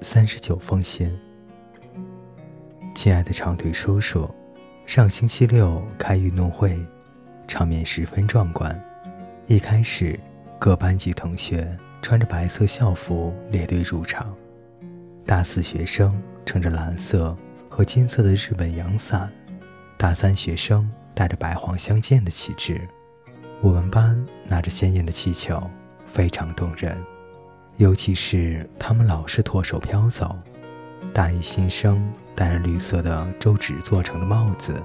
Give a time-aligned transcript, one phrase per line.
[0.00, 1.12] 三十九封信。
[2.94, 4.32] 亲爱的长腿叔叔，
[4.86, 6.78] 上星期六开运动会，
[7.48, 8.80] 场面十分壮观。
[9.46, 10.18] 一开始，
[10.58, 14.32] 各班级同学穿着白色校服列队入场，
[15.26, 17.36] 大四学生撑着蓝色
[17.68, 19.28] 和金色的日本阳伞，
[19.96, 22.80] 大三学生带着白黄相间的旗帜。
[23.60, 25.60] 我们班拿着鲜艳的气球，
[26.06, 26.96] 非常动人。
[27.78, 30.36] 尤其是他们老是脱手飘走，
[31.14, 34.82] 大一新生戴着绿色的周纸做成的帽子，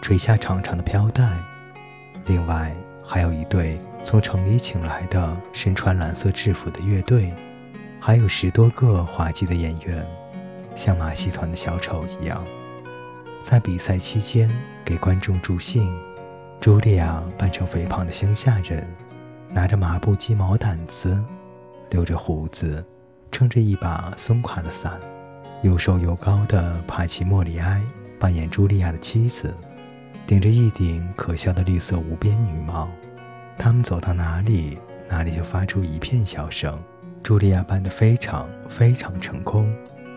[0.00, 1.28] 垂下长长的飘带。
[2.24, 7.30] 另外还有一队从城里请来的身穿蓝色制服的乐队，
[8.00, 10.02] 还有十多个滑稽的演员，
[10.74, 12.42] 像马戏团的小丑一样，
[13.42, 14.50] 在比赛期间
[14.82, 15.86] 给观众助兴。
[16.58, 18.86] 茱莉亚扮成肥胖的乡下人，
[19.50, 21.22] 拿着麻布鸡毛掸子。
[21.90, 22.84] 留着胡子，
[23.30, 24.98] 撑着一把松垮的伞，
[25.62, 27.82] 又瘦又高的帕奇莫里埃
[28.18, 29.54] 扮演茱莉亚的妻子，
[30.26, 32.88] 顶着一顶可笑的绿色无边女帽。
[33.58, 36.78] 他们走到哪里，哪里就发出一片笑声。
[37.22, 39.70] 茱莉亚扮得非常非常成功，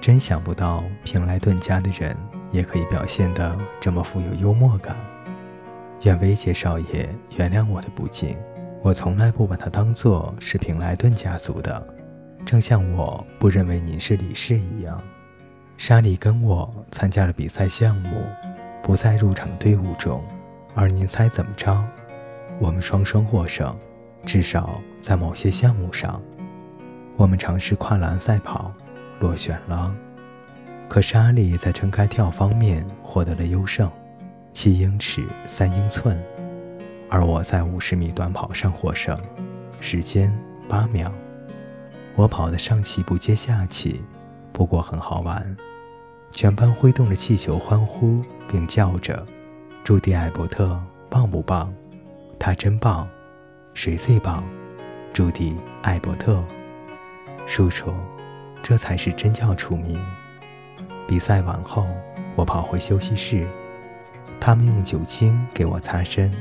[0.00, 2.16] 真想不到平莱顿家的人
[2.52, 4.94] 也可以表现得这么富有幽默感。
[6.02, 8.36] 愿维杰少爷原谅我的不敬。
[8.84, 11.82] 我从来不把他当作是平莱顿家族的，
[12.44, 15.00] 正像我不认为您是李氏一样。
[15.78, 18.22] 莎莉跟我参加了比赛项目，
[18.82, 20.22] 不在入场队伍中，
[20.74, 21.82] 而您猜怎么着？
[22.60, 23.74] 我们双双获胜，
[24.26, 26.20] 至少在某些项目上。
[27.16, 28.70] 我们尝试跨栏赛跑，
[29.18, 29.94] 落选了。
[30.90, 33.90] 可莎莉在撑开跳方面获得了优胜，
[34.52, 36.22] 七英尺三英寸。
[37.08, 39.18] 而我在五十米短跑上获胜，
[39.80, 40.36] 时间
[40.68, 41.12] 八秒。
[42.16, 44.02] 我跑得上气不接下气，
[44.52, 45.56] 不过很好玩。
[46.32, 49.24] 全班挥动着气球欢呼，并叫着
[49.84, 51.72] ：“朱迪·艾伯特棒不棒？
[52.38, 53.08] 他真棒！
[53.72, 54.42] 谁最棒？
[55.12, 55.50] 朱迪·
[55.82, 56.42] 艾伯特。
[57.46, 57.92] 叔叔，
[58.62, 60.00] 这才是真叫出名。”
[61.06, 61.86] 比赛完后，
[62.34, 63.46] 我跑回休息室，
[64.40, 66.32] 他们用酒精给我擦身。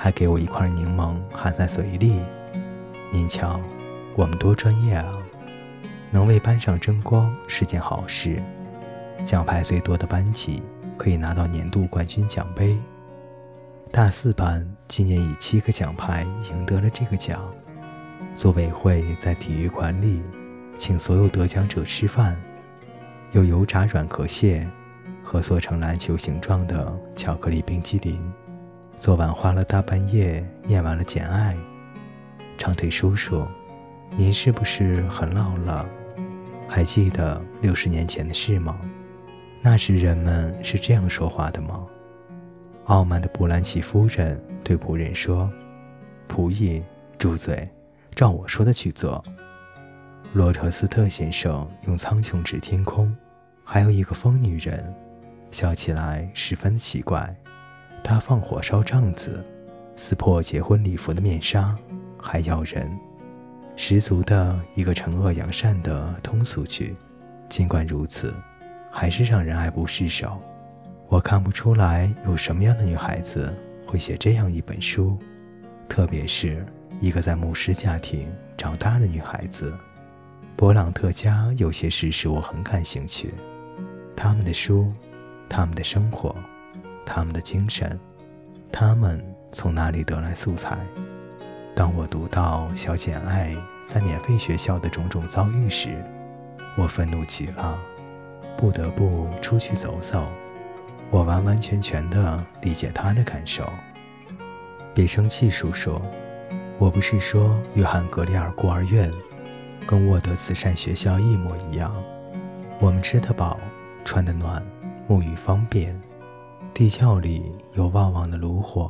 [0.00, 2.22] 还给我一块柠檬含在嘴里。
[3.10, 3.60] 您瞧，
[4.14, 5.04] 我们多专业啊！
[6.12, 8.40] 能为班上争光是件好事。
[9.24, 10.62] 奖牌最多的班级
[10.96, 12.78] 可以拿到年度冠军奖杯。
[13.90, 17.42] 大四班今年以七个奖牌赢得了这个奖。
[18.36, 20.22] 组委会在体育馆里
[20.78, 22.40] 请所有得奖者吃饭，
[23.32, 24.64] 有油炸软壳蟹
[25.24, 28.32] 和做成篮球形状的巧克力冰激凌。
[28.98, 31.54] 昨晚花了大半夜念完了《简爱》，
[32.58, 33.46] 长腿叔叔，
[34.16, 35.88] 您是不是很老了？
[36.66, 38.76] 还记得六十年前的事吗？
[39.62, 41.86] 那时人们是这样说话的吗？
[42.86, 45.48] 傲慢的布兰奇夫人对仆人说
[46.28, 46.82] ：“仆役，
[47.16, 47.68] 住嘴，
[48.10, 49.24] 照我说的去做。”
[50.34, 53.16] 罗特斯特先生用苍穹指天空，
[53.62, 54.92] 还有一个疯女人，
[55.52, 57.32] 笑起来十分奇怪。
[58.02, 59.44] 他放火烧帐子，
[59.96, 61.76] 撕破结婚礼服的面纱，
[62.18, 62.90] 还咬人，
[63.76, 66.96] 十足的一个惩恶扬善的通俗剧。
[67.48, 68.34] 尽管如此，
[68.90, 70.40] 还是让人爱不释手。
[71.08, 73.54] 我看不出来有什么样的女孩子
[73.86, 75.16] 会写这样一本书，
[75.88, 76.66] 特别是
[77.00, 79.72] 一个在牧师家庭长大的女孩子。
[80.56, 83.32] 勃朗特家有些事使我很感兴趣，
[84.16, 84.92] 他们的书，
[85.48, 86.34] 他们的生活。
[87.08, 87.98] 他们的精神，
[88.70, 90.78] 他们从哪里得来素材？
[91.74, 96.04] 当我读到小简爱在免费学校的种种遭遇时，
[96.76, 97.78] 我愤怒极了，
[98.58, 100.28] 不得不出去走走。
[101.10, 103.64] 我完完全全地理解他的感受。
[104.92, 105.98] 别生气，叔叔，
[106.76, 109.10] 我不是说约翰格里尔孤儿院
[109.86, 111.90] 跟沃德慈善学校一模一样。
[112.78, 113.58] 我们吃得饱，
[114.04, 114.62] 穿得暖，
[115.08, 115.98] 沐浴方便。
[116.78, 117.42] 地窖里
[117.72, 118.88] 有旺旺的炉火，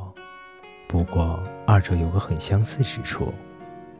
[0.87, 3.33] 不过二者有个很相似之处，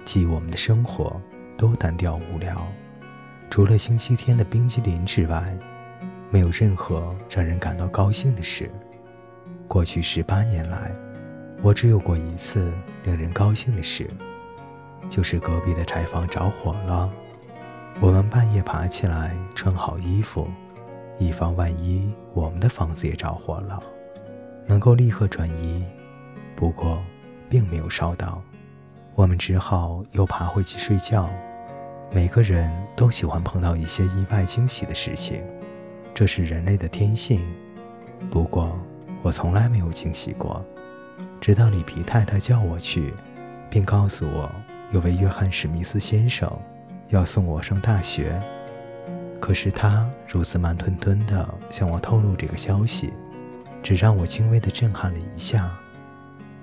[0.05, 1.19] 即我们的生活
[1.57, 2.67] 都单调无聊，
[3.49, 5.57] 除了星期天的冰激凌之外，
[6.29, 8.69] 没有任何让人感到高兴的事。
[9.67, 10.91] 过去十八年来，
[11.63, 12.71] 我只有过一次
[13.03, 14.07] 令人高兴的事，
[15.09, 17.09] 就是隔壁的柴房着火了，
[17.99, 20.47] 我们半夜爬起来穿好衣服。
[21.19, 23.77] 以防万一，我们的房子也着火了，
[24.65, 25.85] 能够立刻转移。
[26.55, 26.97] 不过，
[27.49, 28.41] 并没有烧到，
[29.15, 31.29] 我们只好又爬回去睡觉。
[32.11, 35.43] 每个人都喜欢碰到一些意外惊喜的事情，
[36.13, 37.45] 这是人类的天性。
[38.31, 38.79] 不过，
[39.21, 40.65] 我从来没有惊喜过，
[41.41, 43.13] 直到里皮太太叫我去，
[43.69, 44.49] 并告诉我
[44.91, 46.49] 有位约翰史密斯先生
[47.09, 48.41] 要送我上大学。
[49.39, 53.11] 可是他如此慢吞吞地向我透露这个消息，
[53.81, 55.71] 只让我轻微地震撼了一下。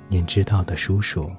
[0.08, 1.30] 您知道的，叔叔。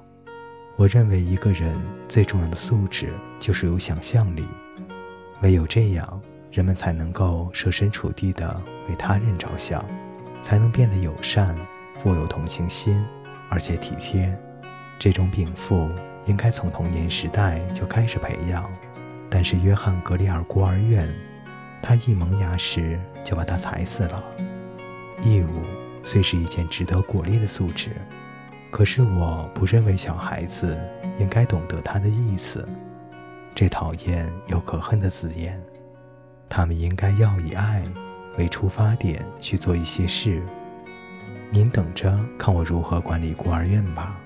[0.76, 1.74] 我认为一个人
[2.08, 4.46] 最重要的素质就是有想象力，
[5.40, 6.20] 唯有这样，
[6.52, 9.84] 人们才能够设身处地地为他人着想，
[10.42, 11.56] 才能变得友善、
[12.02, 13.04] 富有同情心，
[13.48, 14.36] 而且体贴。
[14.98, 15.90] 这种禀赋
[16.26, 18.70] 应该从童年时代就开始培养。
[19.30, 21.08] 但是约翰·格里尔孤儿院，
[21.82, 24.22] 他一萌芽时就把他踩死了。
[25.22, 25.62] 义务
[26.02, 27.92] 虽是一件值得鼓励的素质。
[28.70, 30.78] 可是我不认为小孩子
[31.18, 32.68] 应该懂得他的意思，
[33.54, 35.58] 这讨厌又可恨的字眼。
[36.50, 37.82] 他们应该要以爱
[38.36, 40.42] 为出发点去做一些事。
[41.50, 44.18] 您等着看我如何管理孤儿院吧。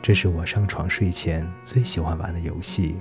[0.00, 2.96] 这是我上床睡前最喜欢玩的游戏。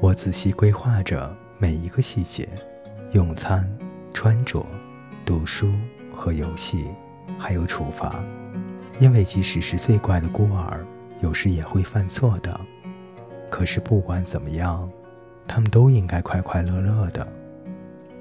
[0.00, 2.48] 我仔细规划着每一个细节：
[3.12, 3.68] 用餐、
[4.14, 4.64] 穿着、
[5.26, 5.72] 读书
[6.14, 6.86] 和游戏，
[7.36, 8.22] 还有处罚。
[9.00, 10.86] 因为即使是最乖的孤儿，
[11.20, 12.60] 有时也会犯错的。
[13.50, 14.88] 可是不管怎么样，
[15.48, 17.26] 他们都应该快快乐乐的。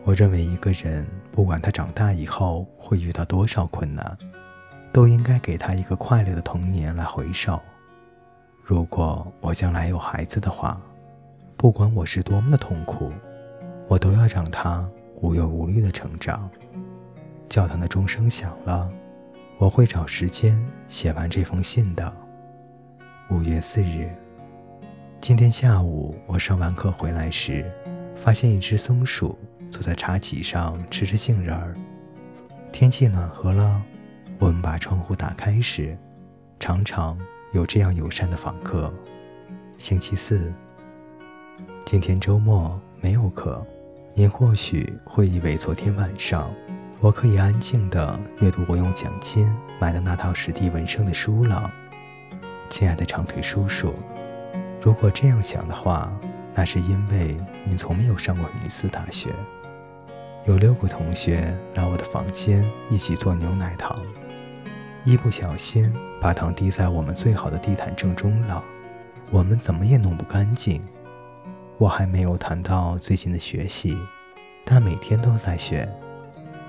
[0.04, 4.18] 我认为一个人不管他长大以后会遇到多少困难，
[4.92, 7.62] 都应该给他一个快乐的童年来回首。
[8.64, 10.82] 如果我将来有孩子的话，
[11.56, 13.12] 不管我是多么的痛苦，
[13.90, 16.50] 我都要让他无忧无虑的成长。
[17.50, 18.90] 教堂的钟声响了。
[19.58, 20.58] 我会找时间
[20.88, 22.14] 写完这封信的。
[23.30, 24.10] 五月四日，
[25.20, 27.70] 今天下午我上完课回来时，
[28.16, 29.38] 发现一只松鼠
[29.70, 31.76] 坐在茶几上吃着杏仁儿。
[32.72, 33.82] 天气暖和了，
[34.38, 35.98] 我们把窗户打开时，
[36.58, 37.20] 常常
[37.52, 38.94] 有这样友善的访客。
[39.78, 40.54] 星期四，
[41.84, 43.62] 今天周末没有课，
[44.20, 46.54] 您或许会以为昨天晚上。
[47.00, 49.50] 我可以安静地阅读我用奖金
[49.80, 51.72] 买的那套史蒂文生的书了，
[52.70, 53.96] 亲爱的长腿叔叔。
[54.82, 56.12] 如果这样想的话，
[56.54, 59.30] 那是因为您从没有上过女子大学。
[60.44, 63.98] 有六个同学来我的房间一起做牛奶糖，
[65.06, 68.62] 一不小心把糖滴在我们最好的地毯正中了，
[69.30, 70.82] 我们怎么也弄不干净。
[71.80, 73.98] 我还没有谈到最近的学习，
[74.66, 75.88] 但每天都在学。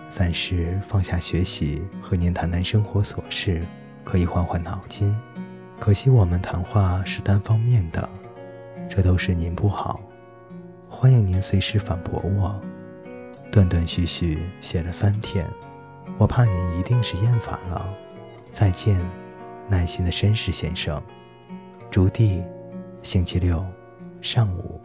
[0.09, 3.67] 暂时放下学习，和您谈谈生活琐事，
[4.05, 5.12] 可以换换脑筋。
[5.81, 8.09] 可惜我们谈话是单方面的，
[8.89, 10.01] 这都是您不好。
[10.89, 12.61] 欢迎您随时反驳我。
[13.51, 15.45] 断断续续写了三天，
[16.19, 17.85] 我怕您一定是厌烦了。
[18.53, 18.97] 再见，
[19.69, 21.03] 耐心的绅士先生。
[21.91, 22.45] 朱棣，
[23.03, 23.67] 星期六
[24.21, 24.81] 上午。